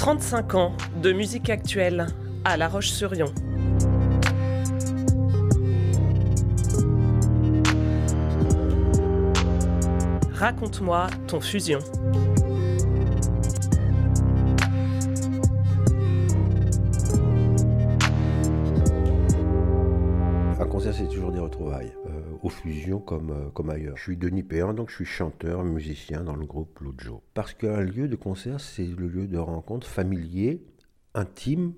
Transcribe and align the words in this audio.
35 0.00 0.54
ans 0.54 0.72
de 1.02 1.12
musique 1.12 1.50
actuelle 1.50 2.06
à 2.46 2.56
La 2.56 2.68
Roche-sur-Yon. 2.68 3.34
Raconte-moi 10.32 11.08
ton 11.26 11.42
fusion. 11.42 11.80
C'est 20.80 21.08
toujours 21.08 21.30
des 21.30 21.38
retrouvailles, 21.38 21.92
euh, 22.06 22.22
aux 22.42 22.48
fusions 22.48 23.00
comme, 23.00 23.30
euh, 23.30 23.50
comme 23.50 23.68
ailleurs. 23.68 23.98
Je 23.98 24.02
suis 24.02 24.16
Denis 24.16 24.42
Péan, 24.42 24.72
donc 24.72 24.88
je 24.88 24.94
suis 24.96 25.04
chanteur, 25.04 25.62
musicien 25.62 26.24
dans 26.24 26.34
le 26.34 26.46
groupe 26.46 26.80
Lojo. 26.80 27.22
Parce 27.34 27.52
qu'un 27.52 27.82
lieu 27.82 28.08
de 28.08 28.16
concert, 28.16 28.60
c'est 28.60 28.86
le 28.86 29.06
lieu 29.06 29.26
de 29.26 29.36
rencontre 29.36 29.86
familier, 29.86 30.64
intime, 31.14 31.74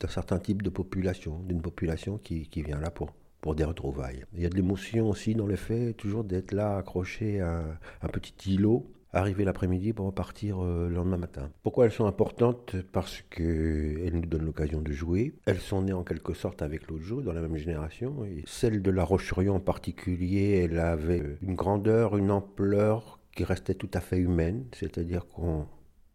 d'un 0.00 0.08
certain 0.08 0.40
type 0.40 0.62
de 0.62 0.68
population, 0.68 1.38
d'une 1.40 1.62
population 1.62 2.18
qui, 2.18 2.48
qui 2.48 2.62
vient 2.62 2.80
là 2.80 2.90
pour, 2.90 3.12
pour 3.40 3.54
des 3.54 3.64
retrouvailles. 3.64 4.24
Il 4.34 4.42
y 4.42 4.46
a 4.46 4.48
de 4.48 4.56
l'émotion 4.56 5.08
aussi 5.08 5.34
dans 5.34 5.46
le 5.46 5.56
fait 5.56 5.92
toujours 5.92 6.24
d'être 6.24 6.50
là 6.52 6.76
accroché 6.76 7.40
à 7.40 7.62
un 8.02 8.08
petit 8.08 8.54
îlot 8.54 8.90
arriver 9.12 9.44
l'après-midi 9.44 9.92
pour 9.92 10.06
repartir 10.06 10.62
euh, 10.62 10.88
le 10.88 10.94
lendemain 10.94 11.16
matin. 11.16 11.50
Pourquoi 11.62 11.86
elles 11.86 11.92
sont 11.92 12.06
importantes? 12.06 12.76
Parce 12.92 13.22
qu'elles 13.30 14.12
nous 14.14 14.26
donnent 14.26 14.44
l'occasion 14.44 14.80
de 14.80 14.92
jouer. 14.92 15.34
Elles 15.46 15.60
sont 15.60 15.82
nées 15.82 15.92
en 15.92 16.04
quelque 16.04 16.34
sorte 16.34 16.62
avec 16.62 16.88
l'autre 16.88 17.02
jour, 17.02 17.22
dans 17.22 17.32
la 17.32 17.40
même 17.40 17.56
génération. 17.56 18.24
Et 18.24 18.42
celle 18.46 18.82
de 18.82 18.90
La 18.90 19.04
Roche-sur-Yon 19.04 19.56
en 19.56 19.60
particulier, 19.60 20.62
elle 20.64 20.78
avait 20.78 21.36
une 21.42 21.54
grandeur, 21.54 22.16
une 22.16 22.30
ampleur 22.30 23.18
qui 23.34 23.44
restait 23.44 23.74
tout 23.74 23.90
à 23.94 24.00
fait 24.00 24.18
humaine. 24.18 24.66
C'est-à-dire 24.72 25.26
qu'on 25.26 25.66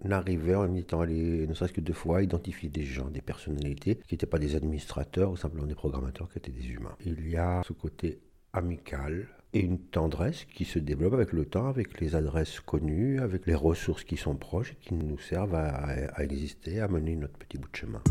arrivait 0.09 0.55
en 0.55 0.73
étant 0.75 1.01
allé, 1.01 1.47
ne 1.47 1.53
serait-ce 1.53 1.73
que 1.73 1.81
deux 1.81 1.93
fois, 1.93 2.21
identifier 2.21 2.69
des 2.69 2.83
gens, 2.83 3.09
des 3.09 3.21
personnalités 3.21 3.95
qui 4.07 4.13
n'étaient 4.13 4.25
pas 4.25 4.39
des 4.39 4.55
administrateurs 4.55 5.31
ou 5.31 5.37
simplement 5.37 5.65
des 5.65 5.75
programmateurs, 5.75 6.29
qui 6.29 6.37
étaient 6.37 6.51
des 6.51 6.67
humains. 6.67 6.95
Il 7.05 7.29
y 7.29 7.37
a 7.37 7.61
ce 7.65 7.73
côté 7.73 8.19
amical, 8.53 9.27
et 9.55 9.61
une 9.61 9.79
tendresse 9.79 10.43
qui 10.53 10.65
se 10.65 10.79
développe 10.79 11.13
avec 11.13 11.31
le 11.31 11.45
temps, 11.45 11.67
avec 11.67 12.01
les 12.01 12.15
adresses 12.15 12.59
connues, 12.59 13.21
avec 13.21 13.45
les 13.47 13.55
ressources 13.55 14.03
qui 14.03 14.17
sont 14.17 14.35
proches 14.35 14.73
et 14.73 14.75
qui 14.75 14.93
nous 14.93 15.17
servent 15.17 15.55
à, 15.55 16.21
exister, 16.21 16.81
à 16.81 16.89
mener 16.89 17.15
notre 17.15 17.37
petit 17.37 17.57
bout 17.57 17.69
de 17.71 17.75
chemin. 17.75 18.01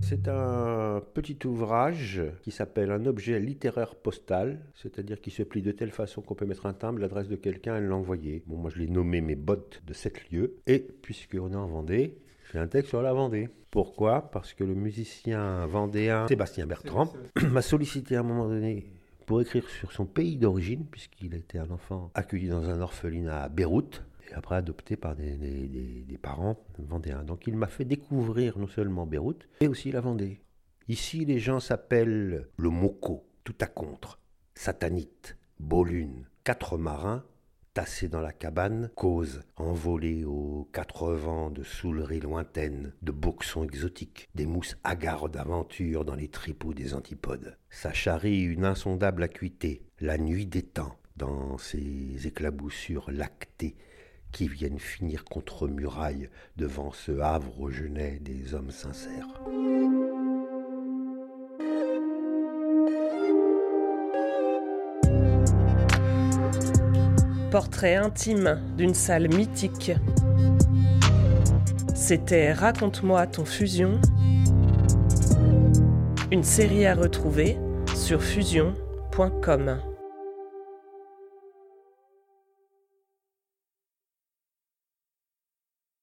C'est 0.00 0.28
un 0.28 1.02
petit 1.14 1.38
ouvrage 1.44 2.22
qui 2.42 2.52
s'appelle 2.52 2.92
un 2.92 3.04
objet 3.06 3.40
littéraire 3.40 3.96
postal, 3.96 4.60
c'est-à-dire 4.74 5.20
qui 5.20 5.30
se 5.30 5.42
plie 5.42 5.62
de 5.62 5.72
telle 5.72 5.90
façon 5.90 6.22
qu'on 6.22 6.36
peut 6.36 6.46
mettre 6.46 6.66
un 6.66 6.72
timbre, 6.74 7.00
l'adresse 7.00 7.28
de 7.28 7.36
quelqu'un 7.36 7.76
et 7.76 7.80
l'envoyer. 7.80 8.44
Bon, 8.46 8.56
moi 8.56 8.70
je 8.70 8.78
l'ai 8.78 8.86
nommé 8.86 9.20
mes 9.20 9.34
bottes 9.34 9.82
de 9.84 9.92
sept 9.92 10.30
lieux. 10.30 10.54
Et 10.68 10.78
puisqu'on 10.78 11.52
est 11.52 11.56
en 11.56 11.66
Vendée, 11.66 12.16
j'ai 12.52 12.58
un 12.58 12.66
texte 12.66 12.90
sur 12.90 13.02
la 13.02 13.12
Vendée. 13.12 13.48
Pourquoi? 13.70 14.30
Parce 14.30 14.54
que 14.54 14.64
le 14.64 14.74
musicien 14.74 15.66
vendéen 15.66 16.26
Sébastien 16.28 16.66
Bertrand 16.66 17.12
m'a 17.50 17.62
sollicité 17.62 18.16
à 18.16 18.20
un 18.20 18.22
moment 18.22 18.48
donné 18.48 18.86
pour 19.26 19.42
écrire 19.42 19.68
sur 19.68 19.92
son 19.92 20.06
pays 20.06 20.38
d'origine, 20.38 20.86
puisqu'il 20.86 21.34
était 21.34 21.58
un 21.58 21.70
enfant 21.70 22.10
accueilli 22.14 22.48
dans 22.48 22.70
un 22.70 22.80
orphelinat 22.80 23.42
à 23.42 23.48
Beyrouth, 23.50 24.02
et 24.30 24.34
après 24.34 24.56
adopté 24.56 24.96
par 24.96 25.14
des, 25.14 25.36
des, 25.36 25.68
des, 25.68 26.04
des 26.08 26.18
parents 26.18 26.56
vendéens. 26.78 27.24
Donc 27.24 27.46
il 27.46 27.54
m'a 27.54 27.66
fait 27.66 27.84
découvrir 27.84 28.58
non 28.58 28.66
seulement 28.68 29.04
Beyrouth, 29.04 29.46
mais 29.60 29.68
aussi 29.68 29.92
la 29.92 30.00
Vendée. 30.00 30.40
Ici, 30.88 31.26
les 31.26 31.38
gens 31.38 31.60
s'appellent 31.60 32.48
le 32.56 32.70
Moko, 32.70 33.26
tout 33.44 33.56
à 33.60 33.66
contre, 33.66 34.18
Satanite, 34.54 35.36
Beaulune, 35.60 36.24
quatre 36.44 36.78
marins 36.78 37.24
dans 38.10 38.20
la 38.20 38.32
cabane, 38.32 38.90
causent, 38.96 39.42
envolés 39.56 40.24
aux 40.24 40.68
quatre 40.72 41.12
vents 41.12 41.50
de 41.50 41.62
souleries 41.62 42.20
lointaines, 42.20 42.92
de 43.02 43.12
boxons 43.12 43.62
exotiques, 43.62 44.28
des 44.34 44.46
mousses 44.46 44.76
hagardes 44.82 45.32
d'aventures 45.32 46.04
dans 46.04 46.16
les 46.16 46.28
tripots 46.28 46.74
des 46.74 46.94
antipodes. 46.94 47.56
Ça 47.70 47.92
charrie 47.92 48.42
une 48.42 48.64
insondable 48.64 49.22
acuité, 49.22 49.82
la 50.00 50.18
nuit 50.18 50.46
des 50.46 50.62
temps, 50.62 50.96
dans 51.16 51.56
ces 51.56 52.26
éclaboussures 52.26 53.10
lactées 53.12 53.76
qui 54.32 54.48
viennent 54.48 54.80
finir 54.80 55.24
contre 55.24 55.68
murailles 55.68 56.28
devant 56.56 56.90
ce 56.90 57.12
havre 57.20 57.60
au 57.60 57.70
genet 57.70 58.18
des 58.20 58.54
hommes 58.54 58.72
sincères. 58.72 59.40
Portrait 67.50 67.96
intime 67.96 68.60
d'une 68.76 68.92
salle 68.92 69.28
mythique. 69.34 69.92
C'était 71.94 72.52
Raconte-moi 72.52 73.26
ton 73.26 73.46
fusion. 73.46 73.98
Une 76.30 76.42
série 76.42 76.84
à 76.84 76.94
retrouver 76.94 77.56
sur 77.94 78.22
fusion.com. 78.22 79.78